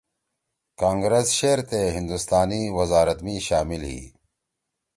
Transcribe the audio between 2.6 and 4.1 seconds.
وزارت می شامل ہی